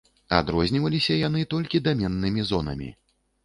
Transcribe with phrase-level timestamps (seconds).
[0.37, 2.95] Адрозніваліся яны толькі даменнымі зонамі.